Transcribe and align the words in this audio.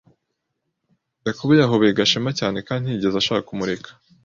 Yakobo 1.27 1.51
yahobeye 1.61 1.95
Gashema 1.99 2.31
cyane 2.39 2.57
kandi 2.67 2.83
ntiyigeze 2.85 3.15
ashaka 3.19 3.47
kumureka. 3.49 3.89